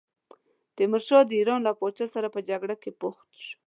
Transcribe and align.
تیمورشاه 0.75 1.23
د 1.25 1.31
ایران 1.39 1.59
له 1.63 1.71
پاچا 1.79 2.05
سره 2.15 2.27
په 2.33 2.39
جګړه 2.49 2.75
بوخت 2.99 3.27
شو. 3.43 3.53